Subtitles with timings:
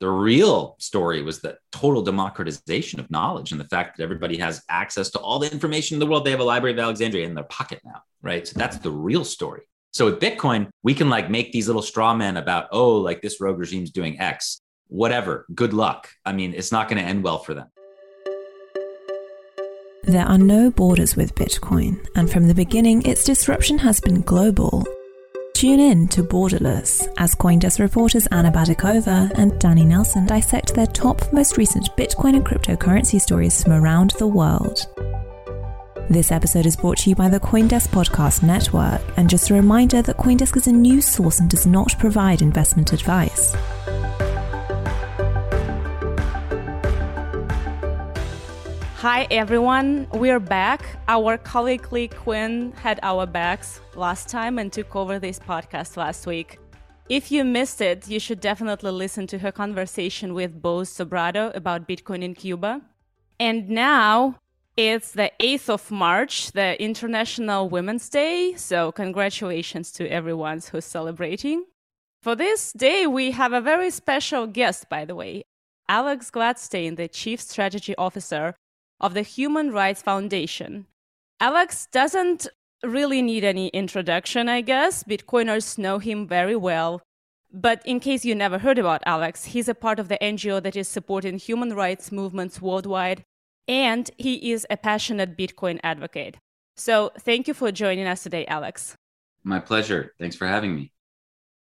[0.00, 4.62] The real story was the total democratization of knowledge and the fact that everybody has
[4.70, 6.24] access to all the information in the world.
[6.24, 8.48] They have a Library of Alexandria in their pocket now, right?
[8.48, 9.60] So that's the real story.
[9.92, 13.42] So with Bitcoin, we can like make these little straw men about, oh, like this
[13.42, 15.44] rogue regime's doing X, whatever.
[15.54, 16.08] Good luck.
[16.24, 17.68] I mean, it's not going to end well for them.
[20.04, 24.86] There are no borders with Bitcoin, and from the beginning, its disruption has been global.
[25.60, 31.30] Tune in to Borderless as Coindesk reporters Anna Baydakova and Danny Nelson dissect their top,
[31.34, 34.86] most recent Bitcoin and cryptocurrency stories from around the world.
[36.08, 40.00] This episode is brought to you by the Coindesk Podcast Network, and just a reminder
[40.00, 43.54] that Coindesk is a news source and does not provide investment advice.
[49.00, 50.84] Hi everyone, we're back.
[51.08, 56.26] Our colleague Leigh Cuen had our backs last time and took over this podcast last
[56.26, 56.58] week.
[57.08, 61.88] If you missed it, you should definitely listen to her conversation with Bo Sobrado about
[61.88, 62.82] Bitcoin in Cuba.
[63.38, 64.36] And now
[64.76, 71.64] it's the 8th of March, the International Women's Day, so congratulations to everyone who's celebrating.
[72.20, 75.44] For this day, we have a very special guest, by the way.
[75.88, 78.56] Alex Gladstein, the Chief Strategy Officer
[79.00, 80.86] of the Human Rights Foundation.
[81.40, 82.46] Alex doesn't
[82.82, 85.04] really need any introduction, I guess.
[85.04, 87.02] Bitcoiners know him very well.
[87.52, 90.76] But in case you never heard about Alex, he's a part of the NGO that
[90.76, 93.24] is supporting human rights movements worldwide,
[93.66, 96.36] and he is a passionate Bitcoin advocate.
[96.76, 98.96] So thank you for joining us today, Alex.
[99.42, 100.14] My pleasure.
[100.18, 100.92] Thanks for having me.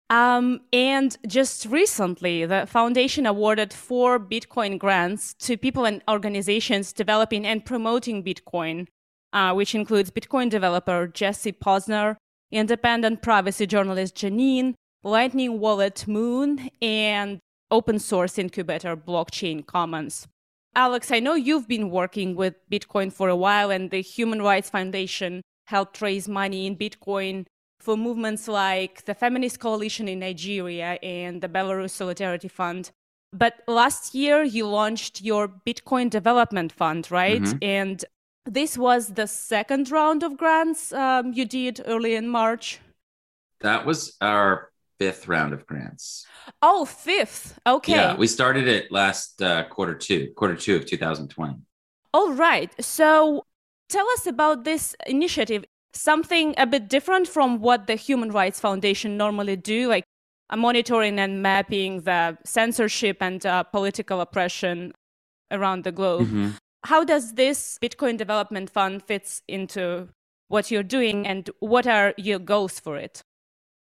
[0.09, 7.45] Um, and just recently, the foundation awarded four Bitcoin grants to people and organizations developing
[7.45, 8.87] and promoting Bitcoin,
[9.33, 12.15] uh, which includes Bitcoin developer Jesse Posner,
[12.51, 20.27] independent privacy journalist Janine, Lightning Wallet Muun, and open source incubator Blockchain Commons.
[20.75, 24.71] Alex, I know you've been working with Bitcoin for a while, and the Human Rights
[24.71, 27.45] Foundation helped raise money in Bitcoin
[27.79, 32.91] for movements like the Feminist Coalition in Nigeria and the Belarus Solidarity Fund.
[33.31, 37.41] But last year, you launched your Bitcoin Development Fund, right?
[37.41, 37.57] Mm-hmm.
[37.61, 38.05] And
[38.45, 42.79] this was the second round of grants um, you did early in March.
[43.61, 46.25] That was our fifth round of grants.
[46.61, 47.59] Oh, fifth.
[47.65, 47.93] Okay.
[47.93, 51.55] Yeah, we started it last uh, quarter two, quarter two of 2020.
[52.13, 52.71] All right.
[52.83, 53.45] So
[53.89, 59.17] tell us about this initiative something a bit different from what the Human Rights Foundation
[59.17, 60.03] normally do, like
[60.55, 64.93] monitoring and mapping the censorship and uh, political oppression
[65.51, 66.27] around the globe.
[66.27, 66.49] Mm-hmm.
[66.85, 70.09] How does this Bitcoin Development Fund fits into
[70.47, 73.21] what you're doing, and what are your goals for it?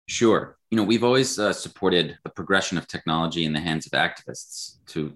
[0.08, 0.56] Sure.
[0.70, 4.76] You know, we've always uh, supported the progression of technology in the hands of activists
[4.86, 5.12] to,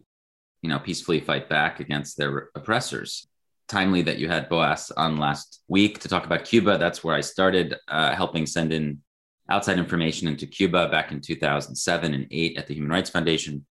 [0.62, 3.29] you know, peacefully fight back against their oppressors
[3.70, 6.76] timely that you had Boas on last week to talk about Cuba.
[6.76, 9.00] That's where I started uh, helping send in
[9.48, 13.64] outside information into Cuba back in 2007 and 8 at the Human Rights Foundation.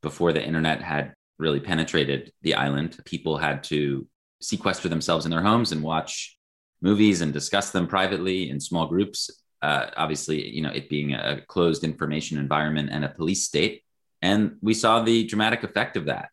[0.00, 4.06] Before the internet had really penetrated the island, people had to
[4.40, 6.36] sequester themselves in their homes and watch
[6.80, 9.30] movies and discuss them privately in small groups.
[9.60, 13.82] Uh, obviously, you know, it being a closed information environment and a police state.
[14.20, 16.30] And we saw the dramatic effect of that.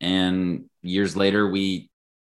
[0.00, 1.90] And years later, we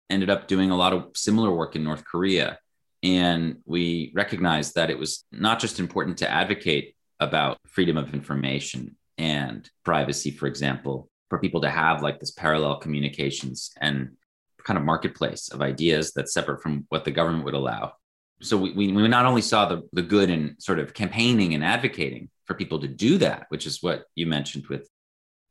[0.09, 2.59] ended up doing a lot of similar work in North Korea.
[3.03, 8.95] And we recognized that it was not just important to advocate about freedom of information
[9.17, 14.11] and privacy, for example, for people to have like this parallel communications and
[14.63, 17.93] kind of marketplace of ideas that's separate from what the government would allow.
[18.41, 21.63] So we, we, we not only saw the, the good in sort of campaigning and
[21.63, 24.87] advocating for people to do that, which is what you mentioned with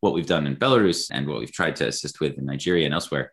[0.00, 2.94] what we've done in Belarus and what we've tried to assist with in Nigeria and
[2.94, 3.32] elsewhere,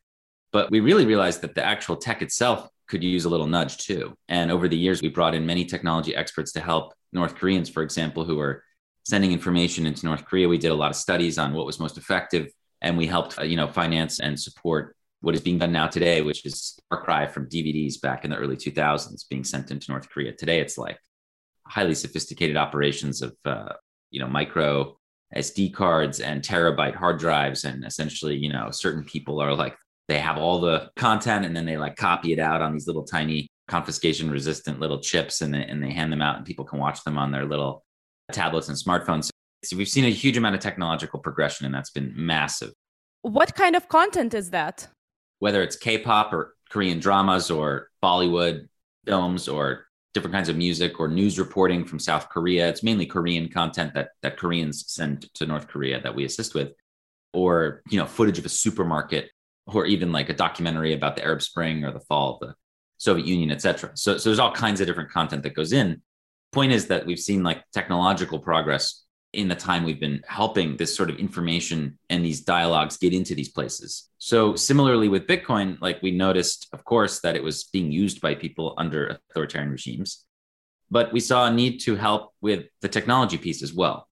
[0.53, 4.15] but we really realized that the actual tech itself could use a little nudge too.
[4.29, 7.81] And over the years, we brought in many technology experts to help North Koreans, for
[7.81, 8.63] example, who were
[9.03, 10.47] sending information into North Korea.
[10.47, 13.43] We did a lot of studies on what was most effective, and we helped, uh,
[13.43, 17.49] you know, finance and support what is being done now today, which is Far from
[17.49, 20.33] DVDs back in the early 2000s being sent into North Korea.
[20.33, 20.99] Today, it's like
[21.65, 23.73] highly sophisticated operations of, uh,
[24.11, 24.97] you know, micro
[25.35, 29.75] SD cards and terabyte hard drives, and essentially, you know, certain people are like
[30.13, 33.03] they have all the content and then they like copy it out on these little
[33.03, 36.77] tiny confiscation resistant little chips and they, and they hand them out and people can
[36.77, 37.83] watch them on their little
[38.31, 39.31] tablets and smartphones.
[39.63, 42.73] So we've seen a huge amount of technological progression and that's been massive.
[43.23, 44.87] What kind of content is that?
[45.39, 48.67] Whether it's K-pop or Korean dramas or Bollywood
[49.07, 52.69] films or different kinds of music or news reporting from South Korea.
[52.69, 56.73] It's mainly Korean content that that Koreans send to North Korea that we assist with.
[57.33, 59.31] or you know footage of a supermarket
[59.67, 62.55] or even like a documentary about the arab spring or the fall of the
[62.97, 66.01] soviet union etc so, so there's all kinds of different content that goes in
[66.53, 70.95] point is that we've seen like technological progress in the time we've been helping this
[70.95, 74.09] sort of information and these dialogues get into these places.
[74.19, 78.35] So similarly with Bitcoin, like we noticed, of course, that it was being used by
[78.35, 80.23] people under authoritarian regimes,
[80.91, 84.07] but we saw a need to help with the technology piece as well,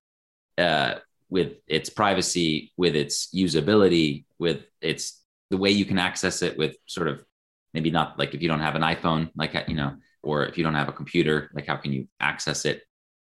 [0.57, 0.95] uh,
[1.29, 5.20] with its privacy, with its usability, with its
[5.51, 7.23] the way you can access it, with sort of
[7.73, 10.63] maybe not like if you don't have an iPhone, like you know, or if you
[10.63, 12.81] don't have a computer, like how can you access it?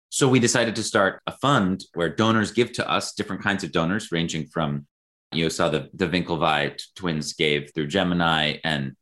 [0.10, 3.72] So we decided to start a fund where donors give to us different kinds of
[3.72, 4.88] donors, ranging from
[5.32, 8.96] you saw the the Winklevi twins gave through Gemini, and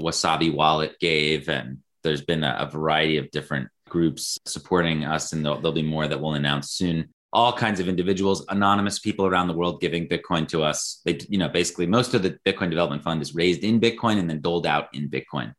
[0.00, 5.44] Wasabi Wallet gave, and there's been a, a variety of different groups supporting us, and
[5.44, 7.08] there'll, there'll be more that we'll announce soon.
[7.32, 11.02] All kinds of individuals, anonymous people around the world giving Bitcoin to us.
[11.04, 14.28] They, you know, basically most of the Bitcoin Development Fund is raised in Bitcoin and
[14.30, 15.52] then doled out in Bitcoin.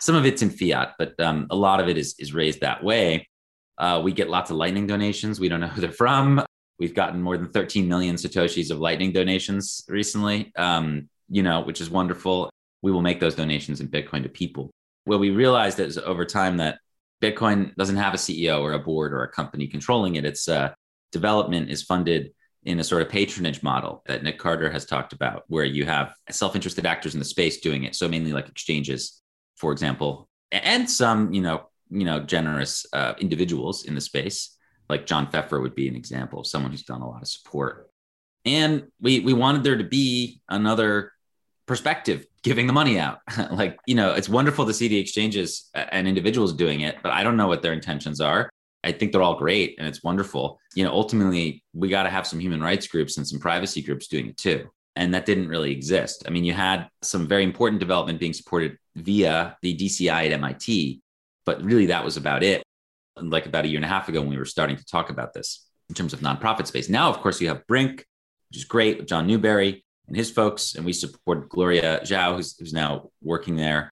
[0.00, 2.82] Some of it's in fiat, but um, a lot of it is is raised that
[2.82, 3.28] way.
[3.78, 5.38] Uh, we get lots of Lightning donations.
[5.38, 6.44] We don't know who they're from.
[6.78, 11.80] We've gotten more than 13 million Satoshis of Lightning donations recently, um, you know, which
[11.80, 12.50] is wonderful.
[12.82, 14.70] We will make those donations in Bitcoin to people.
[15.04, 16.78] What we realized is over time that
[17.22, 20.24] Bitcoin doesn't have a CEO or a board or a company controlling it.
[20.24, 20.74] Its uh,
[21.12, 22.32] development is funded
[22.64, 26.14] in a sort of patronage model that Nick Carter has talked about, where you have
[26.30, 27.94] self interested actors in the space doing it.
[27.94, 29.22] So, mainly like exchanges,
[29.56, 34.56] for example, and some, you know, you know generous uh, individuals in the space.
[34.88, 37.90] Like john pfeffer would be an example of someone who's done a lot of support.
[38.44, 41.12] And we we wanted there to be another
[41.66, 43.18] perspective giving the money out.
[43.50, 47.22] Like you know it's wonderful to see the exchanges and individuals doing it but i
[47.22, 48.50] don't know what their intentions are
[48.84, 52.26] i think they're all great and it's wonderful you know ultimately we got to have
[52.26, 55.72] some human rights groups and some privacy groups doing it too and that didn't really
[55.72, 60.40] exist i mean you had some very important development being supported via the dci at
[60.40, 61.00] mit
[61.46, 62.62] but really, that was about it.
[63.18, 65.32] Like about a year and a half ago, when we were starting to talk about
[65.32, 66.90] this in terms of nonprofit space.
[66.90, 68.04] Now, of course, you have Brink,
[68.50, 70.74] which is great with John Newbery and his folks.
[70.74, 73.90] And we support Gloria Zhao, who's, who's now working there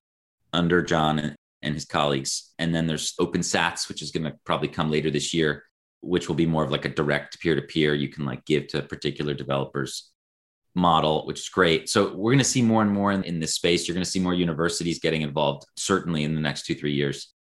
[0.52, 2.52] under John and, his colleagues.
[2.58, 5.64] And then there's Open OpenSats, which is going to probably come later this year,
[6.00, 7.94] which will be more of like a direct peer to peer.
[7.94, 10.10] You can like give to particular developers
[10.74, 11.88] model, which is great.
[11.88, 13.86] So we're going to see more and more in, in this space.
[13.86, 17.34] You're going to see more universities getting involved, certainly in the next two, three years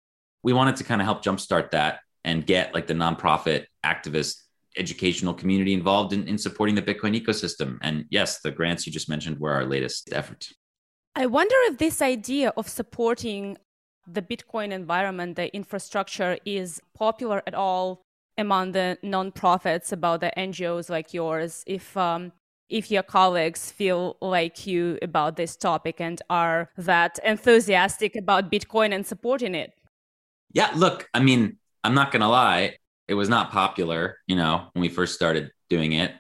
[0.43, 4.37] we wanted to kind of help jumpstart that and get like the nonprofit activist
[4.77, 7.79] educational community involved in, in supporting the Bitcoin ecosystem.
[7.83, 10.49] And yes, the grants you just mentioned were our latest effort.
[11.17, 13.59] I wonder if this idea of supporting
[14.13, 18.03] the Bitcoin environment, the infrastructure, is popular at all
[18.37, 21.63] among the nonprofits about the NGOs like yours.
[21.67, 22.33] If um,
[22.69, 28.95] if your colleagues feel like you about this topic and are that enthusiastic about Bitcoin
[28.95, 29.73] and supporting it.
[30.53, 32.77] Yeah, look, I mean, I'm not going to lie.
[33.09, 36.13] It was not popular, you know, when we first started doing it.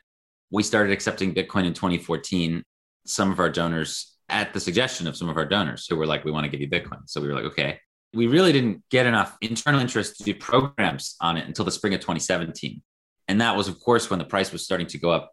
[0.51, 2.65] We started accepting Bitcoin in 2014.
[3.07, 6.25] Some of our donors, at the suggestion of some of our donors, who were like,
[6.25, 7.03] we want to give you Bitcoin.
[7.06, 7.81] So we were like, okay.
[8.12, 11.94] We really didn't get enough internal interest to do programs on it until the spring
[11.94, 12.82] of 2017.
[13.29, 15.32] And that was, of course, when the price was starting to go up.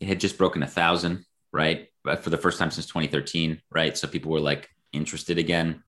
[0.00, 1.88] It had just broken a thousand, right?
[2.04, 3.96] But for the first time since 2013, right?
[3.96, 5.82] So people were like interested again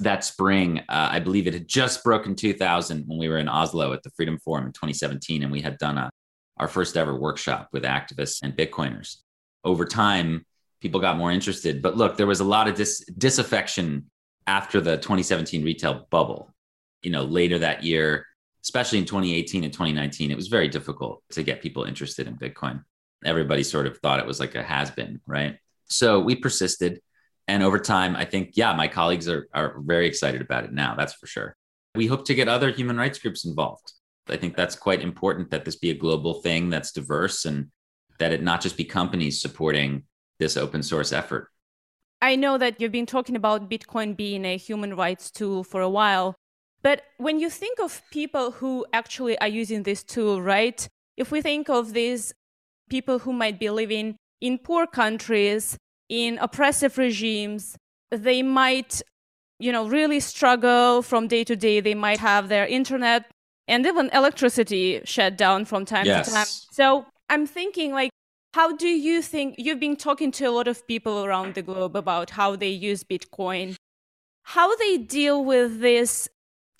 [0.00, 3.92] that spring, uh, I believe it had just broken 2000 when we were in Oslo
[3.92, 6.10] at the Freedom Forum in 2017, and we had done a,
[6.58, 9.16] our first ever workshop with activists and Bitcoiners.
[9.64, 10.44] Over time,
[10.86, 11.82] people got more interested.
[11.82, 14.08] But look, there was a lot of dis- disaffection
[14.46, 16.54] after the 2017 retail bubble.
[17.02, 18.24] You know, later that year,
[18.62, 22.84] especially in 2018 and 2019, it was very difficult to get people interested in Bitcoin.
[23.24, 25.58] Everybody sort of thought it was like a has been, right?
[25.88, 27.00] So we persisted
[27.48, 30.94] and over time, I think, yeah, my colleagues are, are very excited about it now.
[30.96, 31.56] That's for sure.
[31.94, 33.92] We hope to get other human rights groups involved.
[34.28, 37.70] I think that's quite important that this be a global thing that's diverse and
[38.18, 40.02] that it not just be companies supporting
[40.38, 41.50] this open source effort.
[42.22, 45.88] I know that you've been talking about Bitcoin being a human rights tool for a
[45.88, 46.34] while.
[46.82, 50.86] But when you think of people who actually are using this tool, right?
[51.16, 52.32] If we think of these
[52.88, 55.76] people who might be living in poor countries
[56.08, 57.76] in oppressive regimes,
[58.10, 59.02] they might,
[59.58, 61.80] you know, really struggle from day to day.
[61.80, 63.26] They might have their internet
[63.68, 66.28] and even electricity shut down from time yes.
[66.28, 66.46] to time.
[66.70, 68.10] So I'm thinking, like,
[68.56, 71.94] how do you think you've been talking to a lot of people around the globe
[71.94, 73.76] about how they use Bitcoin,
[74.54, 76.28] how they deal with these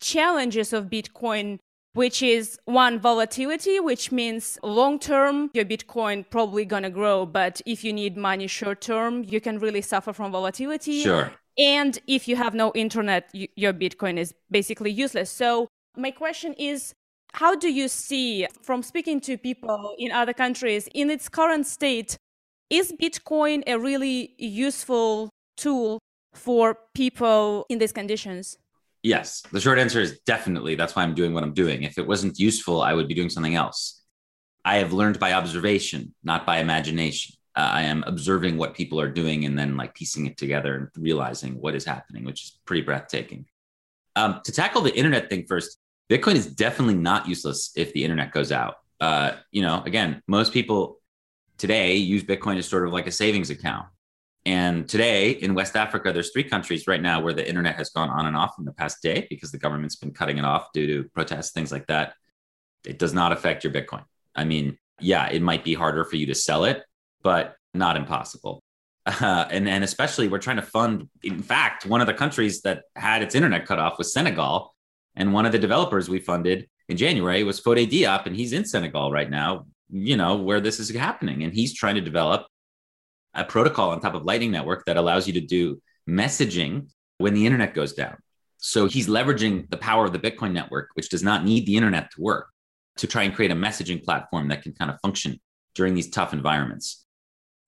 [0.00, 1.58] challenges of Bitcoin
[1.92, 7.24] which is one volatility, which means long term, your Bitcoin probably gonna grow.
[7.24, 11.02] But if you need money short term, you can really suffer from volatility.
[11.02, 11.32] Sure.
[11.56, 15.30] And if you have no internet, your Bitcoin is basically useless.
[15.30, 16.94] So my question is,
[17.32, 22.16] how do you see from speaking to people in other countries in its current state
[22.70, 25.98] is bitcoin a really useful tool
[26.34, 28.58] for people in these conditions
[29.06, 29.42] Yes.
[29.52, 30.74] The short answer is definitely.
[30.74, 31.84] That's why I'm doing what I'm doing.
[31.84, 34.02] If it wasn't useful, I would be doing something else.
[34.64, 37.36] I have learned by observation, not by imagination.
[37.54, 40.88] Uh, I am observing what people are doing and then like piecing it together and
[40.98, 43.46] realizing what is happening, which is pretty breathtaking.
[44.16, 45.78] Um, to tackle the internet thing first,
[46.10, 48.76] Bitcoin is definitely not useless if the internet goes out.
[49.00, 50.98] Uh, you know, again, most people
[51.58, 53.86] today use Bitcoin as sort of like a savings account.
[54.44, 58.08] And today in West Africa, there's three countries right now where the internet has gone
[58.08, 60.86] on and off in the past day because the government's been cutting it off due
[60.86, 62.14] to protests, things like that.
[62.86, 64.04] It does not affect your Bitcoin.
[64.36, 66.84] I mean, yeah, it might be harder for you to sell it,
[67.22, 68.62] but not impossible.
[69.04, 71.08] Uh, and and especially we're trying to fund.
[71.22, 74.75] In fact, one of the countries that had its internet cut off was Senegal,
[75.16, 78.64] and one of the developers we funded in January was Fode Diop, and he's in
[78.64, 79.66] Senegal right now.
[79.90, 82.46] You know where this is happening, and he's trying to develop
[83.34, 87.46] a protocol on top of Lightning Network that allows you to do messaging when the
[87.46, 88.16] internet goes down.
[88.58, 92.10] So he's leveraging the power of the Bitcoin network, which does not need the internet
[92.12, 92.48] to work,
[92.96, 95.40] to try and create a messaging platform that can kind of function
[95.74, 97.04] during these tough environments.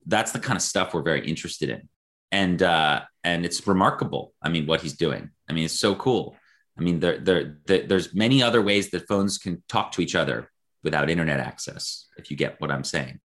[0.06, 1.88] That's the kind of stuff we're very interested in,
[2.32, 4.32] and uh, and it's remarkable.
[4.42, 5.30] I mean, what he's doing.
[5.48, 6.36] I mean, it's so cool.
[6.78, 10.14] I mean, there, there, there, there's many other ways that phones can talk to each
[10.14, 10.50] other
[10.84, 12.06] without internet access.
[12.16, 13.20] If you get what I'm saying.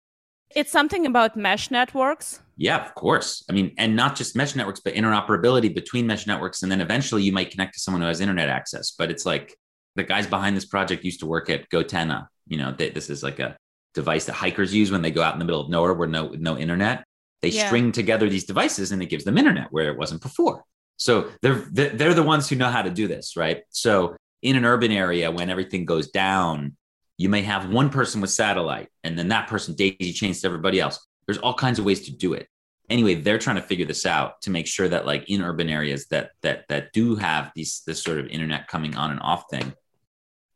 [0.56, 2.42] It's something about mesh networks.
[2.58, 3.44] Yeah, of course.
[3.50, 6.64] I mean, and not just mesh networks, but interoperability between mesh networks.
[6.64, 8.92] And then eventually you might connect to someone who has internet access.
[8.92, 9.56] But it's like
[9.96, 12.28] the guys behind this project used to work at goTenna.
[12.48, 13.58] You know, they, this is like a
[13.94, 16.30] device that hikers use when they go out in the middle of nowhere where no
[16.30, 17.04] no internet.
[17.42, 17.68] They yeah.
[17.68, 20.64] string together these devices and it gives them internet where it wasn't before.
[21.00, 23.64] So they're they're the ones who know how to do this, right?
[23.70, 26.78] So in an urban area when everything goes down
[27.20, 30.80] you may have one person with satellite and then that person daisy chains to everybody
[30.80, 31.06] else.
[31.28, 32.48] There's all kinds of ways to do it.
[32.90, 36.08] Anyway, they're trying to figure this out to make sure that like in urban areas
[36.08, 39.74] that that that do have these this sort of internet coming on and off thing,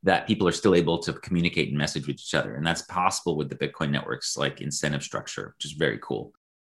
[0.04, 2.56] that people are still able to communicate and message with each other.
[2.56, 6.32] And that's possible with the Bitcoin network's like incentive structure, which is very cool.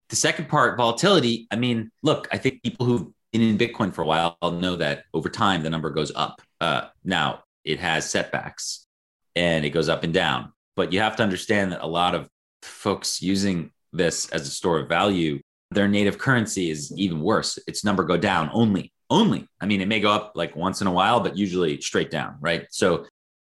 [0.10, 1.48] The second part, volatility.
[1.50, 5.03] I mean, look, I think people been in Bitcoin for a while I'll know that
[5.13, 6.41] over time the number goes up.
[6.59, 8.88] Uh, now it has setbacks
[9.36, 10.51] and it goes up and down.
[10.75, 12.27] But you have to understand that a lot of
[12.62, 15.39] folks using this as a store of value,
[15.71, 17.59] their native currency is even worse.
[17.67, 19.48] Its number go down only, only.
[19.62, 22.38] I mean, it may go up like once in a while, but usually straight down,
[22.39, 22.65] right?
[22.71, 23.05] So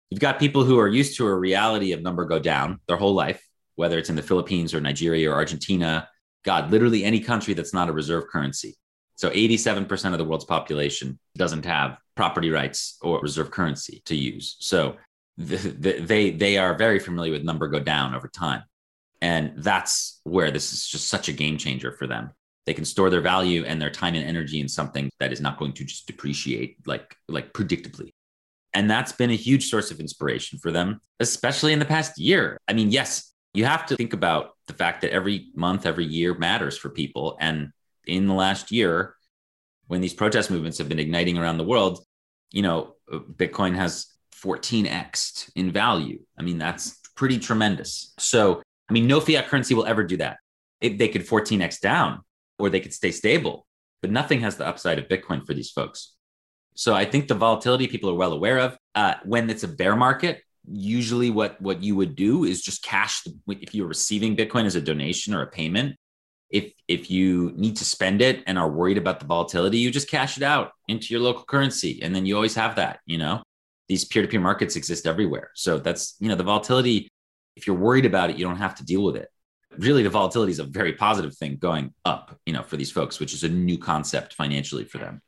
[0.10, 3.14] you've got people who are used to a reality of number go down their whole
[3.14, 3.46] life,
[3.76, 6.08] whether it's in the Philippines or Nigeria or Argentina,
[6.44, 8.76] God, literally any country that's not a reserve currency.
[9.20, 14.56] So 87% of the world's population doesn't have property rights or reserve currency to use.
[14.62, 14.96] So
[15.36, 18.64] the, they they are very familiar with number go down over time.
[19.22, 22.32] And that's where this is just such a game changer for them.
[22.66, 25.60] They can store their value and their time and energy in something that is not
[25.60, 28.12] going to just depreciate like like predictably.
[28.74, 32.58] And that's been a huge source of inspiration for them especially in the past year.
[32.70, 36.34] I mean yes you have to think about the fact that every month every year
[36.36, 37.36] matters for people.
[37.42, 37.74] And
[38.10, 39.16] in the last year
[39.88, 42.04] when these protest movements have been igniting around the world
[42.52, 42.96] you know
[43.38, 44.08] bitcoin has
[44.42, 46.20] 14x in value.
[46.38, 48.14] I mean, that's pretty tremendous.
[48.18, 50.38] So, I mean, no fiat currency will ever do that.
[50.82, 52.22] It, they could 14x down
[52.58, 53.66] or they could stay stable,
[54.02, 56.16] but nothing has the upside of Bitcoin for these folks.
[56.76, 58.78] So, I think the volatility people are well aware of.
[58.96, 63.24] Uh, when it's a bear market, usually what what you would do is just cash
[63.24, 65.96] the, if you're receiving bitcoin as a donation or a payment
[66.50, 70.10] if if you need to spend it and are worried about the volatility you just
[70.10, 73.42] cash it out into your local currency and then you always have that you know
[73.90, 75.50] these peer-to-peer markets exist everywhere.
[75.56, 77.10] So that's, you know, the volatility,
[77.56, 79.28] if you're worried about it, you don't have to deal with it.
[79.78, 83.20] Really, the volatility is a very positive thing going up, you know, for these folks,
[83.20, 85.22] which is a new concept financially for them.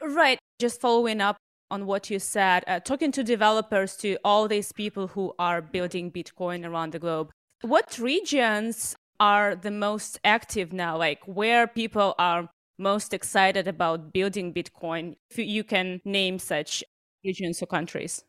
[0.00, 0.38] Right.
[0.58, 1.38] Just following up
[1.70, 6.10] on what you said, uh, talking to developers, to all these people who are building
[6.10, 7.30] Bitcoin around the globe,
[7.62, 10.96] what regions are the most active now?
[10.96, 12.48] Like where people are
[12.78, 15.16] most excited about building Bitcoin?
[15.30, 16.84] If you can name such
[17.24, 18.24] regions or countries?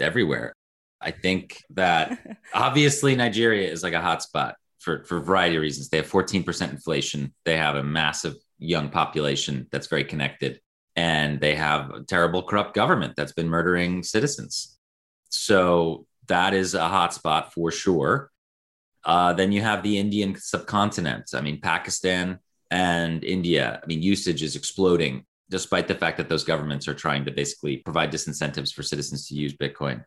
[0.00, 0.52] Everywhere.
[1.00, 2.18] I think that
[2.54, 5.88] obviously Nigeria is like a hotspot for, for a variety of reasons.
[5.88, 7.32] They have 14% inflation.
[7.44, 10.60] They have a massive young population that's very connected.
[10.96, 14.78] And they have a terrible corrupt government that's been murdering citizens.
[15.30, 18.30] So that is a hotspot for sure.
[19.04, 21.30] Uh, then you have the Indian subcontinent.
[21.34, 22.38] I mean, Pakistan
[22.70, 23.80] and India.
[23.82, 27.76] I mean, usage is exploding despite the fact that those governments are trying to basically
[27.78, 30.02] provide disincentives for citizens to use Bitcoin.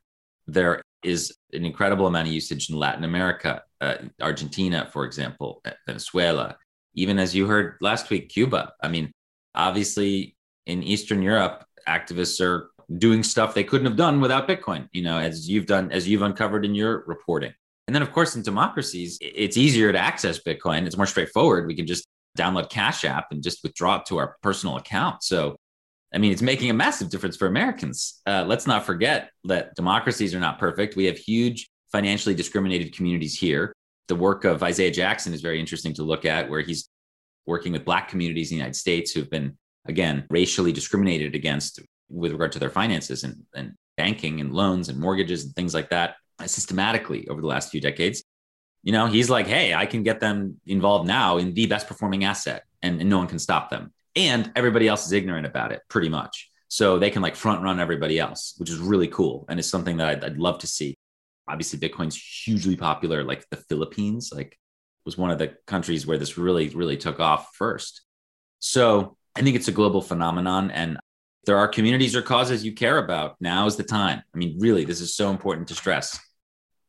[0.47, 6.57] There is an incredible amount of usage in Latin America, uh, Argentina, for example, Venezuela,
[6.95, 8.73] even as you heard last week, Cuba.
[8.81, 9.11] I mean,
[9.53, 10.35] obviously
[10.65, 15.19] in Eastern Europe, activists are doing stuff they couldn't have done without Bitcoin, you know,
[15.19, 17.53] as you've done, as you've uncovered in your reporting.
[17.87, 20.85] And then, of course, in democracies, it's easier to access Bitcoin.
[20.85, 21.67] It's more straightforward.
[21.67, 25.23] We can just download Cash App and just withdraw it to our personal account.
[25.23, 25.55] So,
[26.13, 28.21] I mean, it's making a massive difference for Americans.
[28.25, 30.95] Uh, let's not forget that democracies are not perfect.
[30.95, 33.73] We have huge financially discriminated communities here.
[34.07, 36.89] The work of Isaiah Jackson is very interesting to look at, where he's
[37.45, 42.31] working with Black communities in the United States who've been, again, racially discriminated against with
[42.31, 46.15] regard to their finances and, and banking and loans and mortgages and things like that
[46.45, 48.23] systematically over the last few decades
[48.85, 52.23] you know, he's like, hey, I can get them involved now in the best performing
[52.23, 53.91] asset and, and no one can stop them.
[54.15, 56.51] And everybody else is ignorant about it pretty much.
[56.67, 59.45] So they can like front run everybody else, which is really cool.
[59.49, 60.95] And it's something that I'd, I'd love to see.
[61.47, 64.57] Obviously, Bitcoin's hugely popular, like the Philippines, like
[65.03, 68.01] was one of the countries where this really, really took off first.
[68.59, 70.69] So I think it's a global phenomenon.
[70.69, 70.99] And
[71.45, 73.35] there are communities or causes you care about.
[73.39, 74.21] Now is the time.
[74.33, 76.19] I mean, really, this is so important to stress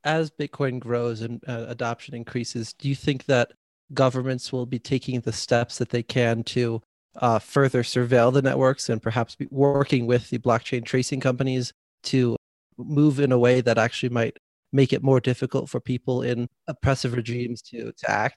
[0.07, 3.53] as Bitcoin grows and uh, adoption increases, do you think that
[3.93, 6.81] governments will be taking the steps that they can to
[7.17, 11.73] uh, further surveil the networks and perhaps be working with the blockchain tracing companies
[12.05, 12.37] to
[12.79, 14.37] move in a way that actually might
[14.73, 18.37] make it more difficult for people in oppressive regimes to, to act?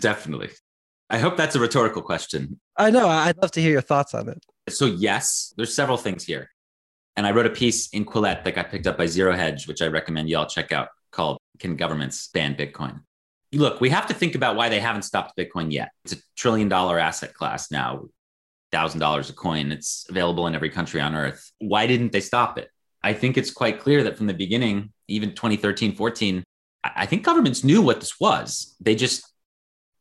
[0.00, 0.50] Definitely.
[1.10, 2.60] I hope that's a rhetorical question.
[2.76, 3.08] I know.
[3.08, 4.44] I'd love to hear your thoughts on it.
[4.68, 6.48] So, yes, there's several things here.
[7.16, 9.82] And I wrote a piece in Quillette that got picked up by Zero Hedge, which
[9.82, 13.00] I recommend you all check out called Can Governments Ban Bitcoin?
[13.52, 15.90] Look, we have to think about why they haven't stopped Bitcoin yet.
[16.04, 18.04] It's a trillion dollar asset class now,
[18.72, 19.72] $1,000 a coin.
[19.72, 21.50] It's available in every country on earth.
[21.58, 22.70] Why didn't they stop it?
[23.02, 26.44] I think it's quite clear that from the beginning, even 2013, 14,
[26.84, 28.76] I think governments knew what this was.
[28.80, 29.28] They just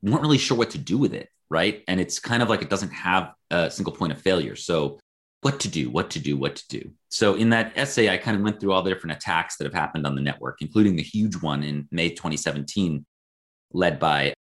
[0.04, 1.30] weren't really sure what to do with it.
[1.50, 1.84] Right.
[1.88, 4.56] And it's kind of like it doesn't have a single point of failure.
[4.56, 5.00] So
[5.42, 6.92] what to do, what to do, what to do.
[7.10, 9.74] So in that essay, I kind of went through all the different attacks that have
[9.74, 13.06] happened on the network, including the huge one in May 2017,
[13.72, 14.34] led by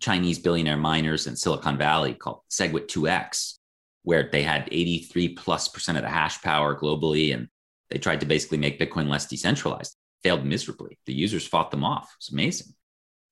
[0.00, 3.54] Chinese billionaire miners in Silicon Valley called SegWit 2x,
[4.02, 7.34] where they had 83 plus percent of the hash power globally.
[7.34, 7.48] And
[7.90, 10.98] they tried to basically make Bitcoin less decentralized, failed miserably.
[11.06, 12.14] The users fought them off.
[12.18, 12.68] It's amazing.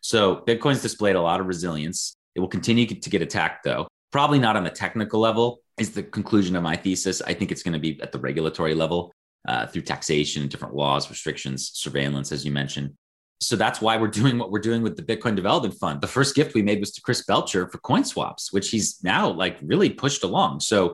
[0.01, 2.17] So Bitcoin's displayed a lot of resilience.
[2.35, 6.01] It will continue to get attacked, though, probably not on the technical level, is the
[6.05, 7.21] conclusion of my thesis.
[7.21, 9.13] I think it's going to be at the regulatory level
[9.49, 12.93] uh, through taxation, different laws, restrictions, surveillance, as you mentioned.
[13.41, 16.01] So that's why we're doing what we're doing with the Bitcoin Development Fund.
[16.01, 19.29] The first gift we made was to Chris Belcher for coin swaps, which he's now
[19.29, 20.61] like really pushed along.
[20.61, 20.93] So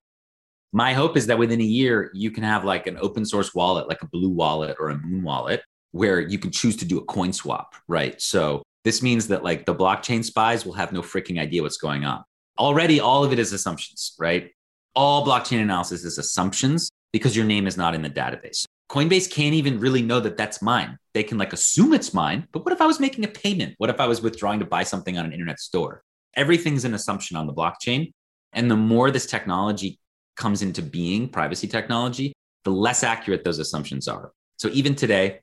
[0.73, 3.87] my hope is that within a year, you can have like an open source wallet,
[3.87, 7.05] like a Blue Wallet or a Muun Wallet, where you can choose to do a
[7.05, 8.19] coin swap, right?
[8.19, 12.07] So this means that like the blockchain spies will have no freaking idea what's going
[12.07, 12.25] on.
[12.59, 14.51] Already, all of it is assumptions, right?
[14.95, 18.65] all blockchain analysis is assumptions because your name is not in the database.
[18.91, 20.99] Coinbase can't even really know that that's mine.
[21.15, 23.75] They can like assume it's mine, but what if I was making a payment?
[23.79, 26.03] What if I was withdrawing to buy something on an internet store?
[26.35, 28.13] Everything's an assumption on the blockchain.
[28.53, 30.01] And the more this technology
[30.37, 32.33] comes into being, privacy technology,
[32.65, 34.33] the less accurate those assumptions are.
[34.57, 35.41] So even today,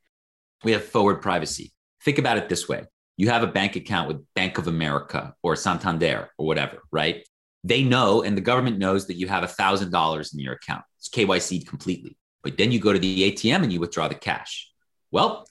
[0.64, 1.72] we have forward privacy.
[2.04, 2.84] Think about it this way
[3.18, 7.24] you have a bank account with Bank of America or Santander or whatever, right?
[7.68, 10.84] they know and the government knows that you have $1,000 in your account.
[11.00, 12.18] It's KYC completely.
[12.44, 14.72] But then you go to the ATM and you withdraw the cash.
[15.12, 15.46] Well,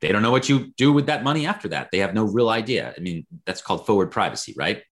[0.00, 1.88] they don't know what you do with that money after that.
[1.92, 2.94] They have no real idea.
[2.96, 4.82] I mean, that's called forward privacy, right?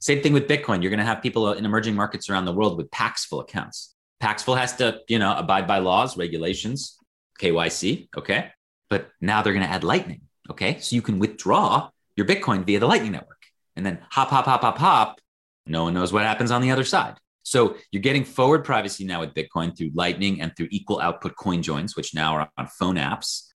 [0.00, 0.82] Same thing with Bitcoin.
[0.82, 3.94] You're going to have people in emerging markets around the world with Paxful accounts.
[4.20, 6.96] Paxful has to, you know, abide by laws, regulations,
[7.40, 8.50] KYC, okay?
[8.88, 10.78] But now they're going to add Lightning, okay?
[10.80, 13.42] So you can withdraw your Bitcoin via the Lightning Network
[13.76, 15.20] and then hop, hop, hop, hop, hop
[15.68, 17.14] no one knows what happens on the other side.
[17.42, 21.62] So you're getting forward privacy now with Bitcoin through Lightning and through equal output coin
[21.62, 23.52] joins, which now are on phone apps.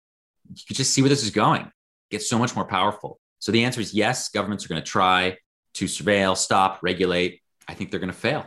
[0.50, 1.62] You can just see where this is going.
[1.62, 3.20] It gets so much more powerful.
[3.40, 5.38] So the answer is yes, governments are going to try
[5.76, 7.42] to surveil, stop, regulate.
[7.68, 8.46] I think they're going to fail.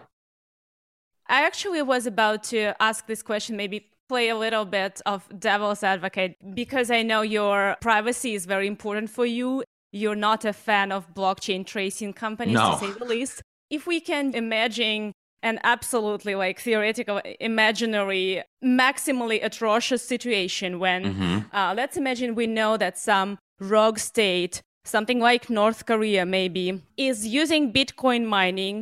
[1.28, 5.82] I actually was about to ask this question, maybe play a little bit of devil's
[5.82, 9.64] advocate, because I know your privacy is very important for you.
[10.00, 12.72] You're not a fan of blockchain tracing companies, no.
[12.72, 20.02] to say the least if we can imagine an absolutely like theoretical, imaginary, maximally atrocious
[20.14, 21.46] situation when, Mhm.
[21.58, 27.18] uh, let's imagine we know that some rogue state, something like North Korea maybe, is
[27.26, 28.76] using Bitcoin mining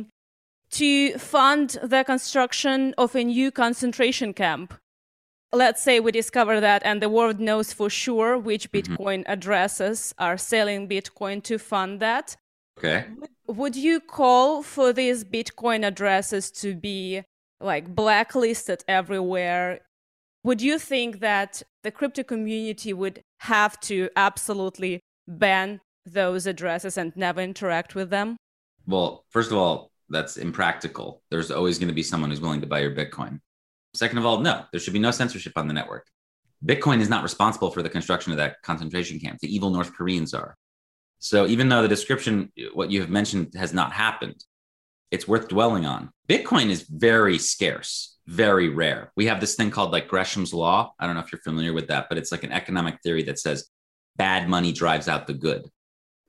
[0.71, 4.73] to fund the construction of a new concentration camp.
[5.53, 8.93] Let's say we discover that, and the world knows for sure which mm-hmm.
[8.93, 12.37] Bitcoin addresses are selling Bitcoin to fund that.
[12.77, 13.05] Okay.
[13.47, 17.23] Would you call for these Bitcoin addresses to be
[17.59, 19.81] like blacklisted everywhere?
[20.43, 27.15] Would you think that the crypto community would have to absolutely ban those addresses and
[27.15, 28.37] never interact with them?
[28.87, 31.21] Well, first of all, that's impractical.
[31.29, 33.39] There's always going to be someone who's willing to buy your Bitcoin.
[33.93, 36.07] Second of all, no, there should be no censorship on the network.
[36.65, 39.39] Bitcoin is not responsible for the construction of that concentration camp.
[39.39, 40.55] The evil North Koreans are.
[41.19, 44.43] So even though the description, what you have mentioned, has not happened,
[45.11, 46.11] it's worth dwelling on.
[46.29, 49.11] Bitcoin is very scarce, very rare.
[49.15, 50.93] We have this thing called like Gresham's Law.
[50.99, 53.39] I don't know if you're familiar with that, but it's like an economic theory that
[53.39, 53.69] says
[54.15, 55.69] bad money drives out the good.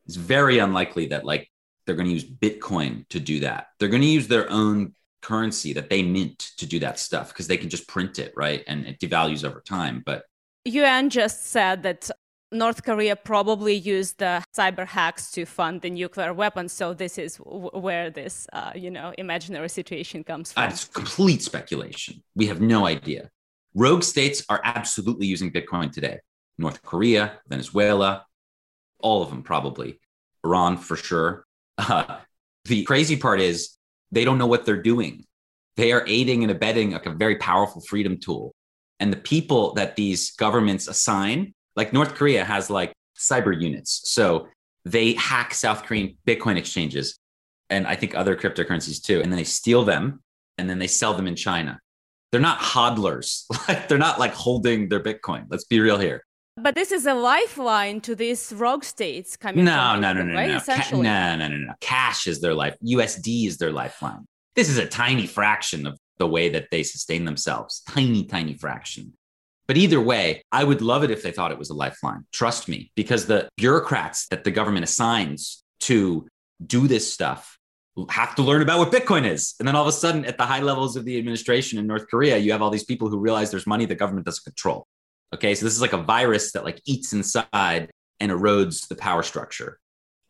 [0.06, 1.48] It's very unlikely that like
[1.86, 3.68] they're going to use Bitcoin to do that.
[3.78, 7.46] They're going to use their own currency that they mint to do that stuff because
[7.46, 8.62] they can just print it, right?
[8.66, 10.02] And it devalues over time.
[10.04, 10.24] But
[10.64, 12.10] UN just said that
[12.52, 16.72] North Korea probably used the cyber hacks to fund the nuclear weapons.
[16.72, 20.64] So this is w- where this, uh, you know, imaginary situation comes from.
[20.64, 22.22] uh, it's complete speculation.
[22.34, 23.30] We have no idea.
[23.74, 26.18] Rogue states are absolutely using Bitcoin today.
[26.58, 28.26] North Korea, Venezuela,
[28.98, 29.98] all of them probably.
[30.44, 31.46] Iran for sure.
[31.78, 32.18] Uh,
[32.66, 33.78] the crazy part is
[34.12, 35.24] they don't know what they're doing.
[35.76, 38.54] They are aiding and abetting like a very powerful freedom tool.
[39.00, 44.02] And the people that these governments assign, like North Korea has like cyber units.
[44.12, 44.48] So
[44.84, 47.18] they hack South Korean Bitcoin exchanges
[47.70, 49.22] and I think other cryptocurrencies too.
[49.22, 50.22] And then they steal them
[50.58, 51.80] and then they sell them in China.
[52.30, 53.44] They're not hodlers.
[53.68, 55.46] Like they're not like holding their Bitcoin.
[55.48, 56.24] Let's be real here.
[56.56, 60.48] But this is a lifeline to these rogue states coming No, no, no, no, right?
[60.50, 60.60] no.
[60.60, 61.72] Ca- no, no, no, no.
[61.80, 62.76] Cash is their life.
[62.84, 64.26] USD is their lifeline.
[64.54, 67.80] This is a tiny fraction of the way that they sustain themselves.
[67.88, 69.14] Tiny, tiny fraction.
[69.66, 72.26] But either way, I would love it if they thought it was a lifeline.
[72.32, 76.28] Trust me, because the bureaucrats that the government assigns to
[76.64, 77.58] do this stuff
[78.10, 79.54] have to learn about what Bitcoin is.
[79.58, 82.06] And then all of a sudden, at the high levels of the administration in North
[82.10, 84.86] Korea, you have all these people who realize there's money the government doesn't control.
[85.34, 87.90] Okay, so this is like a virus that like eats inside
[88.20, 89.78] and erodes the power structure.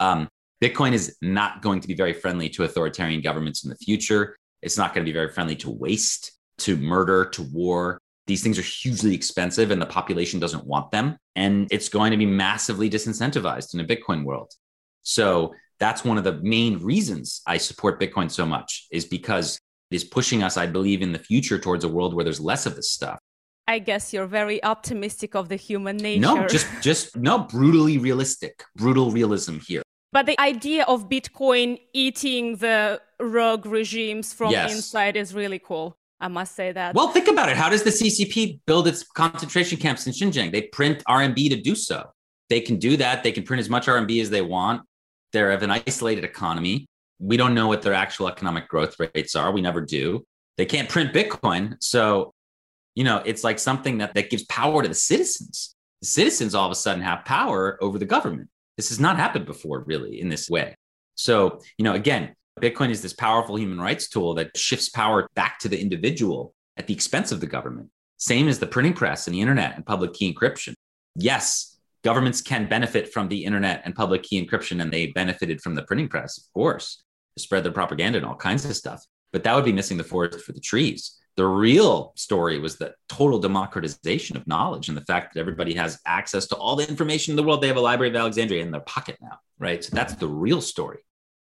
[0.00, 0.28] Um,
[0.62, 4.36] Bitcoin is not going to be very friendly to authoritarian governments in the future.
[4.62, 8.00] It's not going to be very friendly to waste, to murder, to war.
[8.28, 11.16] These things are hugely expensive and the population doesn't want them.
[11.34, 14.52] And it's going to be massively disincentivized in a Bitcoin world.
[15.02, 19.58] So that's one of the main reasons I support Bitcoin so much, is because
[19.90, 22.66] it is pushing us, I believe, in the future towards a world where there's less
[22.66, 23.18] of this stuff.
[23.68, 26.20] I guess you're very optimistic of the human nature.
[26.20, 29.82] No, just just no brutally realistic, brutal realism here.
[30.12, 34.74] But the idea of Bitcoin eating the rogue regimes from Yes.
[34.74, 35.96] inside is really cool.
[36.20, 36.94] I must say that.
[36.94, 37.56] Well, think about it.
[37.56, 40.52] How does the CCP build its concentration camps in Xinjiang?
[40.52, 42.10] They print RMB to do so.
[42.48, 43.24] They can do that.
[43.24, 44.82] They can print as much RMB as they want.
[45.32, 46.86] They're of an isolated economy.
[47.18, 49.50] We don't know what their actual economic growth rates are.
[49.50, 50.24] We never do.
[50.58, 51.76] They can't print Bitcoin.
[51.80, 52.34] So,
[52.94, 55.74] you know, it's like something that, that gives power to the citizens.
[56.00, 58.48] The citizens all of a sudden have power over the government.
[58.76, 60.74] This has not happened before, really, in this way.
[61.14, 65.58] So, you know, again, Bitcoin is this powerful human rights tool that shifts power back
[65.60, 67.88] to the individual at the expense of the government.
[68.18, 70.74] Same as the printing press and the internet and public key encryption.
[71.16, 75.74] Yes, governments can benefit from the internet and public key encryption, and they benefited from
[75.74, 77.02] the printing press, of course,
[77.36, 79.04] to spread their propaganda and all kinds of stuff.
[79.32, 81.18] But that would be missing the forest for the trees.
[81.36, 85.98] The real story was the total democratization of knowledge and the fact that everybody has
[86.06, 87.62] access to all the information in the world.
[87.62, 89.82] They have a Library of Alexandria in their pocket now, right?
[89.82, 90.98] So that's the real story.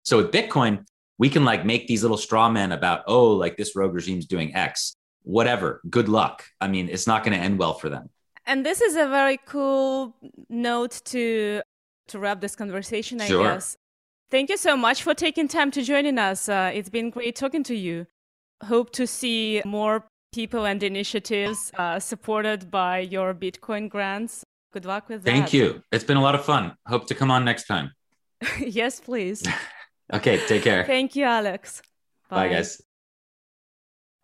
[0.02, 0.86] So with Bitcoin,
[1.18, 4.54] we can like make these little straw men about, oh, like this rogue regime's doing
[4.54, 5.80] X, whatever.
[5.90, 6.44] Good luck.
[6.60, 8.08] I mean, it's not going to end well for them.
[8.46, 10.14] and this is a very cool
[10.48, 11.62] note to
[12.08, 13.44] to wrap this conversation, I Sure.
[13.44, 13.76] guess.
[14.30, 16.48] Thank you so much for taking time to joining us.
[16.48, 18.06] Uh, it's been great talking to you.
[18.62, 24.44] Hope to see more people and initiatives uh, supported by your Bitcoin grants.
[24.72, 25.30] Good luck with that.
[25.30, 25.82] Thank you.
[25.92, 26.74] It's been a lot of fun.
[26.86, 27.92] Hope to come on next time.
[28.58, 29.42] yes, please.
[30.12, 30.84] Okay, take care.
[30.84, 31.82] Thank you, Alex.
[32.28, 32.80] Bye, guys.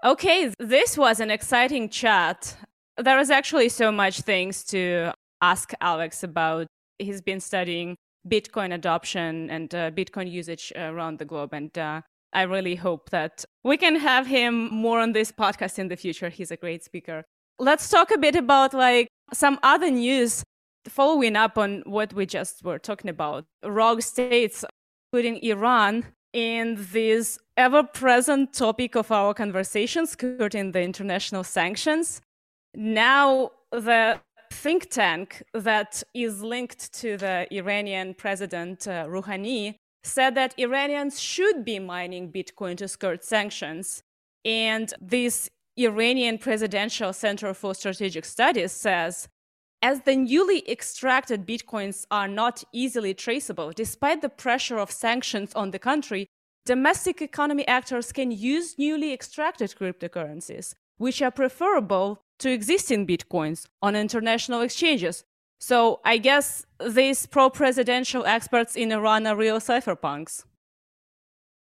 [0.05, 2.57] Okay, this was an exciting chat.
[2.97, 6.67] There was actually so much things to ask Alex about.
[6.99, 7.97] He's been studying
[8.29, 12.01] Bitcoin adoption and uh, Bitcoin usage around the globe, and uh,
[12.33, 16.29] I really hope that we can have him more on this podcast in the future.
[16.29, 17.25] He's a great speaker.
[17.59, 20.45] Let's talk a bit about like some other news
[20.89, 23.45] following up on what we just were talking about.
[23.65, 24.65] Rogue states,
[25.13, 32.21] including Iran, in this ever present topic of our conversations, skirting the international sanctions.
[32.75, 34.21] Now, the
[34.53, 41.65] think tank that is linked to the Iranian president uh, Rouhani said that Iranians should
[41.65, 44.03] be mining Bitcoin to skirt sanctions.
[44.45, 49.29] And this Iranian Presidential Center for Strategic Studies says
[49.83, 55.71] as the newly extracted bitcoins are not easily traceable, despite the pressure of sanctions on
[55.71, 56.27] the country,
[56.67, 63.97] domestic economy actors can use newly extracted cryptocurrencies, which are preferable to existing bitcoins on
[63.97, 65.25] international exchanges.
[65.61, 70.45] So I guess these pro presidential experts in Iran are real cypherpunks.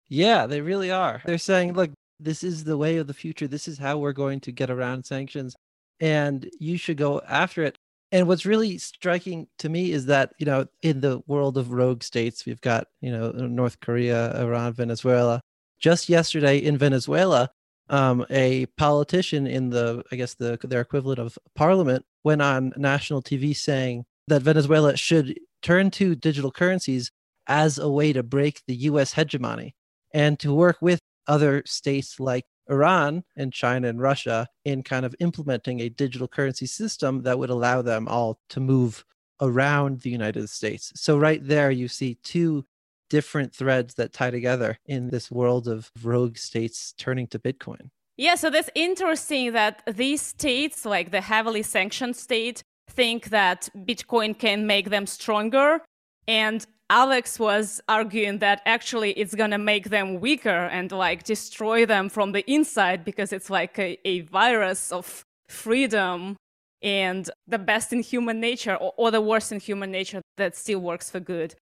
[0.08, 1.22] Yeah, they really are.
[1.24, 3.46] They're saying, look, this is the way of the future.
[3.46, 5.54] This is how we're going to get around sanctions.
[6.00, 7.76] And you should go after it.
[8.12, 12.02] And what's really striking to me is that, you know, in the world of rogue
[12.02, 15.40] states, we've got, you know, North Korea, Iran, Venezuela.
[15.78, 17.50] Just yesterday in Venezuela,
[17.92, 23.22] um, a politician in the, I guess, the their equivalent of parliament went on national
[23.22, 27.12] TV saying that Venezuela should turn to digital currencies
[27.46, 29.74] as a way to break the US hegemony
[30.12, 35.14] and to work with other states like Iran and China and Russia in kind of
[35.20, 39.04] implementing a digital currency system that would allow them all to move
[39.40, 40.92] around the United States.
[40.94, 42.64] So, right there, you see two
[43.12, 47.90] different threads that tie together in this world of rogue states turning to Bitcoin.
[48.16, 54.32] Yeah, so that's interesting that these states, like the heavily sanctioned state, think that Bitcoin
[54.38, 55.82] can make them stronger.
[56.26, 62.08] And Alex was arguing that actually it's gonna make them weaker and like destroy them
[62.08, 66.36] from the inside because it's like a, a virus of freedom
[66.82, 70.80] and the best in human nature or, or the worst in human nature that still
[70.80, 71.54] works for good.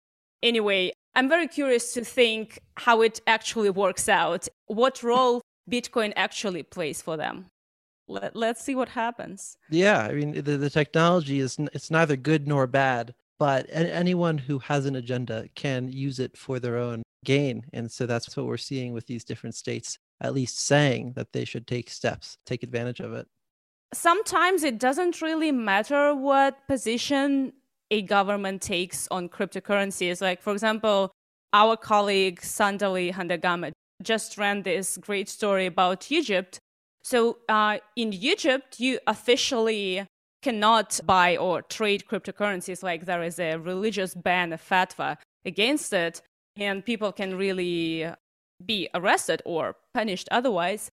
[0.42, 4.48] Anyway, I'm very curious to think how it actually works out.
[4.68, 7.46] What role Bitcoin actually plays for them?
[8.08, 9.56] Let, let's see what happens.
[9.70, 14.60] Yeah, I mean the, the technology is it's neither good nor bad but anyone who
[14.60, 17.66] has an agenda can use it for their own gain.
[17.72, 21.46] And so that's what we're seeing with these different states, at least saying that they
[21.46, 23.28] should take steps, take advantage of it.
[23.94, 27.54] Sometimes it doesn't really matter what position
[27.92, 30.22] a government takes on cryptocurrencies.
[30.22, 31.12] Like, for example,
[31.54, 33.72] our colleague Sandali Handagama
[34.04, 36.60] just ran this great story about Egypt.
[37.04, 40.06] So, uh, in Egypt, you officially
[40.42, 46.22] cannot buy or trade cryptocurrencies like there is a religious ban, a fatwa against it,
[46.56, 48.08] and people can really
[48.66, 50.92] be arrested or punished otherwise.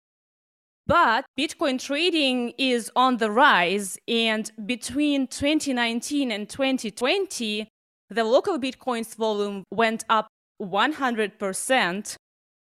[0.86, 7.68] But Bitcoin trading is on the rise, and between 2019 and 2020,
[8.08, 10.28] the local Bitcoin's volume went up
[10.62, 12.16] 100%,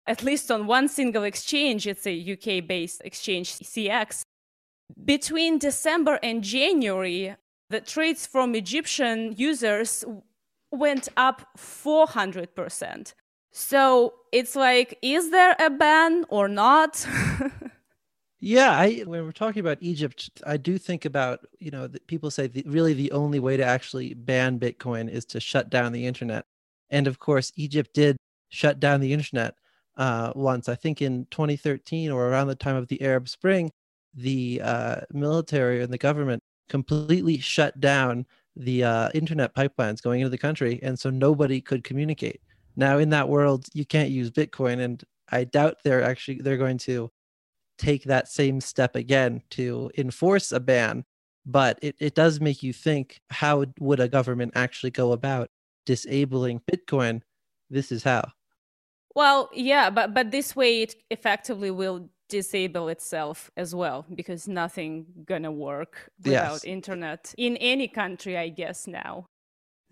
[0.07, 1.87] at least on one single exchange.
[1.87, 4.23] It's a UK based exchange, CX.
[5.05, 7.37] Between December and January,
[7.69, 10.03] the trades from Egyptian users
[10.73, 13.13] went up 400%.
[13.53, 17.07] So it's like, is there a ban or not?
[18.45, 22.47] yeah, I, when we're talking about Egypt, I do think about, you know, people say
[22.47, 26.45] the, really the only way to actually ban Bitcoin is to shut down the internet.
[26.91, 28.17] And of course, Egypt did
[28.51, 29.55] shut down the internet
[29.97, 33.71] uh, once, I think in 2013 or around the time of the Arab Spring
[34.15, 38.27] the uh, military and the government completely shut down
[38.57, 42.41] the uh, internet pipelines going into the country, and so nobody could communicate.
[42.77, 46.79] Now, in that world, you can't use Bitcoin, and I doubt they're actually they're going
[46.79, 47.11] to
[47.79, 51.05] take that same step again to enforce a ban.
[51.47, 55.51] But it, it does make you think: how would a government actually go about
[55.85, 57.21] disabling Bitcoin?
[57.71, 58.31] This is how.
[59.15, 65.07] Well, yeah, but but this way it effectively will disable itself as well because nothing
[65.25, 66.65] gonna work without yes.
[66.65, 69.27] internet in any country i guess now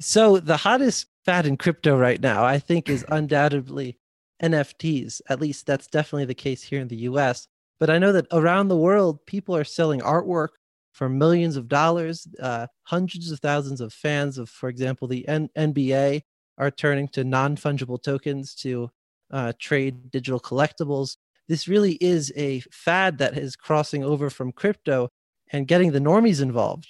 [0.01, 3.99] so the hottest fad in crypto right now i think is undoubtedly
[4.43, 7.47] nfts at least that's definitely the case here in the us
[7.83, 10.51] but i know that around the world people are selling artwork
[10.93, 15.51] for millions of dollars uh, hundreds of thousands of fans of for example the N-
[15.59, 16.23] nba
[16.59, 18.91] are turning to non-fungible tokens to
[19.33, 21.17] uh, trade digital collectibles
[21.49, 25.11] this really is a fad that is crossing over from crypto
[25.53, 26.89] and getting the normies involved,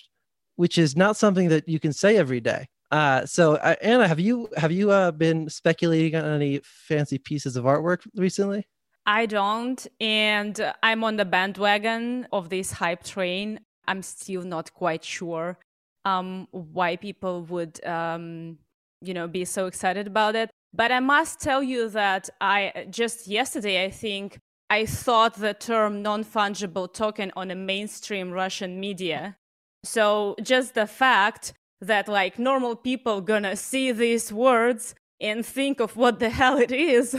[0.56, 2.68] which is not something that you can say every day.
[2.90, 7.56] Uh, so uh, Anna, have you have you uh, been speculating on any fancy pieces
[7.56, 8.66] of artwork recently?
[9.04, 13.60] I don't, and I'm on the bandwagon of this hype train.
[13.88, 15.58] I'm still not quite sure
[16.04, 18.58] um, why people would, um,
[19.00, 20.50] you know, be so excited about it.
[20.72, 24.38] But I must tell you that I just yesterday, I think
[24.70, 29.36] I thought the term non fungible token on a mainstream Russian media.
[29.84, 35.96] So just the fact that like normal people gonna see these words and think of
[35.96, 37.16] what the hell it is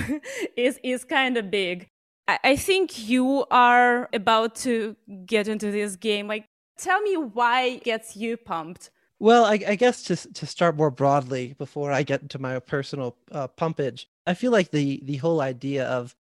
[0.55, 1.87] is is kind of big.
[2.27, 6.27] I, I think you are about to get into this game.
[6.27, 6.45] Like,
[6.77, 8.91] tell me why gets you pumped.
[9.19, 13.15] Well, I, I guess to to start more broadly before I get into my personal
[13.31, 16.15] uh, pumpage, I feel like the the whole idea of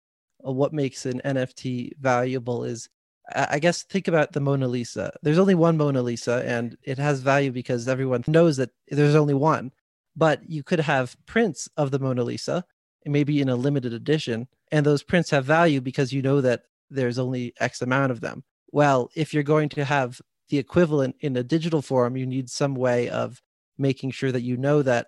[0.47, 2.89] uh, what makes an NFT valuable is
[3.33, 5.13] I guess think about the Mona Lisa.
[5.21, 9.33] There's only one Mona Lisa, and it has value because everyone knows that there's only
[9.33, 9.71] one.
[10.15, 12.65] But you could have prints of the Mona Lisa,
[13.05, 17.19] maybe in a limited edition, and those prints have value because you know that there's
[17.19, 18.43] only X amount of them.
[18.71, 22.75] Well, if you're going to have the equivalent in a digital form, you need some
[22.75, 23.41] way of
[23.77, 25.07] making sure that you know that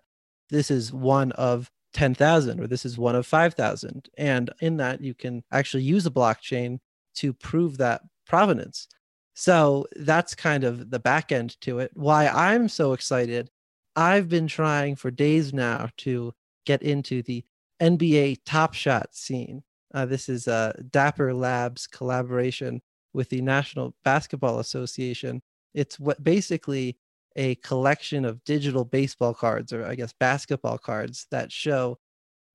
[0.49, 4.09] this is one of 10,000 or this is one of 5,000.
[4.17, 6.79] And in that, you can actually use a blockchain
[7.15, 8.87] to prove that provenance.
[9.35, 11.91] So that's kind of the back end to it.
[11.93, 13.49] Why I'm so excited,
[13.95, 16.33] I've been trying for days now to
[16.65, 17.43] get into the
[17.81, 19.63] NBA Top Shot scene.
[19.93, 22.81] Uh, this is a Dapper Labs collaboration
[23.13, 25.41] with the National Basketball Association.
[25.73, 26.97] It's what basically
[27.35, 31.99] a collection of digital baseball cards, or I guess basketball cards, that show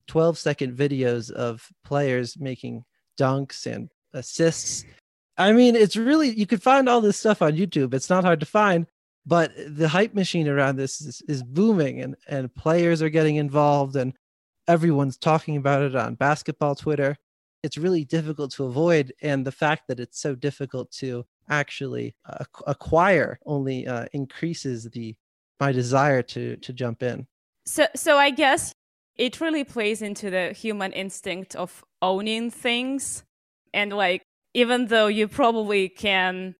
[0.09, 2.85] 12 second videos of players making
[3.19, 4.85] dunks and assists.
[5.37, 7.95] I mean, it's really you can find all this stuff on YouTube.
[7.95, 8.87] It's not hard to find,
[9.27, 13.97] but the hype machine around this is, is booming, and and players are getting involved,
[13.97, 14.15] and
[14.67, 17.17] everyone's talking about it on basketball Twitter.
[17.63, 22.45] It's really difficult to avoid, and the fact that it's so difficult to actually uh,
[22.67, 25.17] acquire only uh, increases the
[25.61, 27.27] my desire to to jump in.
[27.67, 28.73] So, so I guess
[29.17, 33.25] it really plays into the human instinct of owning things
[33.75, 34.23] and like,
[34.55, 36.55] even though you probably can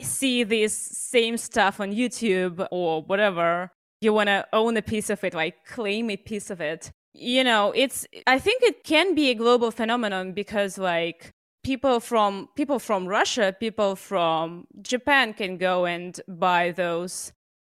[0.00, 5.22] see this same stuff on YouTube or whatever, you want to own a piece of
[5.24, 6.90] it, like claim a piece of it.
[7.12, 11.30] You know, it's, I think it can be a global phenomenon because like
[11.62, 17.32] people from, people from Russia, people from Japan can go and buy those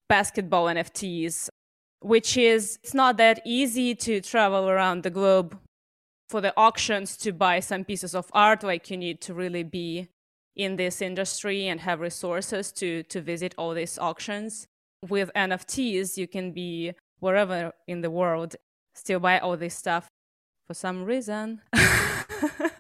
[0.09, 1.49] basketball NFTs,
[2.01, 5.57] which is, it's not that easy to travel around the globe
[6.29, 10.09] for the auctions to buy some pieces of art like you need to really be
[10.59, 14.67] in this industry and have resources to to visit all these auctions.
[15.09, 18.57] With nfts you can be wherever in the world
[18.95, 20.09] still buy all this stuff
[20.67, 21.63] for some reason.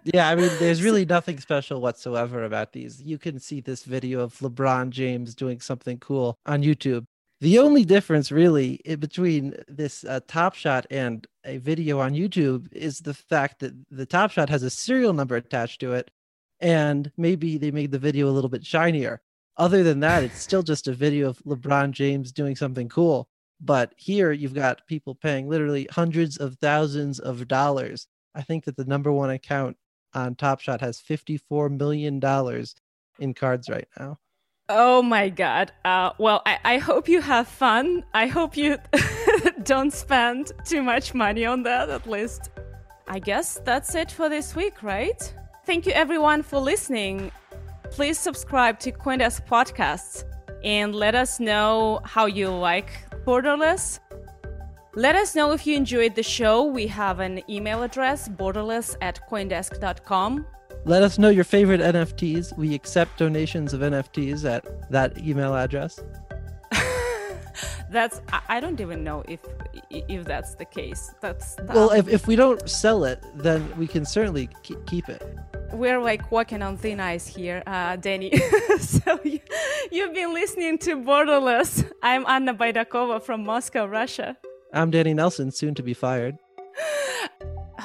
[0.04, 3.02] Yeah i mean there's really nothing special whatsoever about these.
[3.02, 7.04] You can see this video of lebron james doing something cool on youtube.
[7.40, 12.98] The only difference really between this uh, Top Shot and a video on YouTube is
[12.98, 16.10] the fact that the Top Shot has a serial number attached to it,
[16.60, 19.20] and maybe they made the video a little bit shinier.
[19.56, 23.28] Other than that, it's still just a video of LeBron James doing something cool.
[23.60, 28.06] But here you've got people paying literally hundreds of thousands of dollars.
[28.34, 29.76] I think that the number one account
[30.14, 32.20] on Top Shot has $54 million
[33.18, 34.18] in cards right now.
[34.68, 35.72] Oh my god.
[35.84, 38.04] Uh, well, I, I hope you have fun.
[38.12, 38.76] I hope you
[39.62, 42.50] don't spend too much money on that, at least.
[43.08, 45.34] I guess that's it for this week, right?
[45.68, 47.30] Thank you everyone for listening.
[47.90, 50.24] Please subscribe to Coindesk Podcasts
[50.64, 52.88] and let us know how you like
[53.26, 54.00] Borderless.
[54.94, 56.64] Let us know if you enjoyed the show.
[56.64, 60.46] We have an email address, borderless at coindesk.com.
[60.86, 62.56] Let us know your favorite NFTs.
[62.56, 66.00] We accept donations of NFTs at that email address.
[67.90, 69.40] That's I don't even know if
[69.90, 71.14] if that's the case.
[71.20, 74.48] That's, that's well, if if we don't sell it, then we can certainly
[74.86, 75.22] keep it.
[75.72, 78.32] We're like walking on thin ice here, uh, Danny.
[78.78, 79.40] so you,
[79.90, 81.90] you've been listening to Borderless.
[82.02, 84.36] I'm Anna Baydakova from Moscow, Russia.
[84.72, 86.38] I'm Danny Nelson, soon to be fired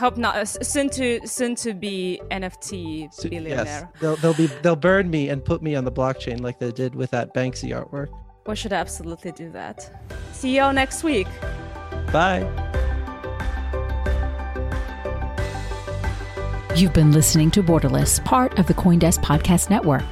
[0.03, 0.35] hope not.
[0.35, 3.65] Uh, soon to soon to be NFT billionaire.
[3.65, 3.85] Yes.
[4.01, 6.95] They'll they'll be they'll burn me and put me on the blockchain like they did
[6.95, 8.09] with that Banksy artwork.
[8.45, 9.89] We should absolutely do that.
[10.33, 11.27] See you all next week.
[12.11, 12.41] Bye.
[16.75, 20.03] You've been listening to Borderless, part of the Coindesk Podcast Network.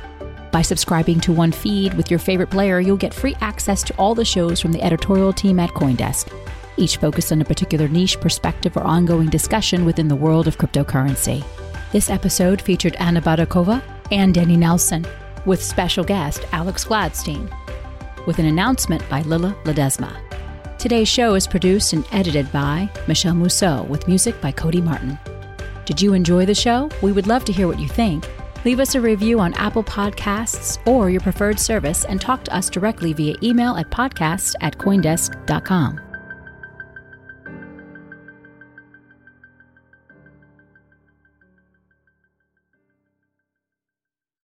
[0.52, 4.16] By subscribing to one feed with your favorite player, you'll get free access to all
[4.16, 6.32] the shows from the editorial team at Coindesk,
[6.78, 11.44] each focused on a particular niche perspective or ongoing discussion within the world of cryptocurrency.
[11.92, 15.06] This episode featured Anna Baydakova and Danny Nelson,
[15.46, 17.52] with special guest Alex Gladstein,
[18.26, 20.16] with an announcement by Lila Ledesma.
[20.78, 25.18] Today's show is produced and edited by Michelle Mousseau, with music by Cody Martin.
[25.86, 26.90] Did you enjoy the show?
[27.02, 28.28] We would love to hear what you think.
[28.66, 32.70] Leave us a review on Apple Podcasts or your preferred service and talk to us
[32.70, 36.11] directly via email at podcast at coindesk.com.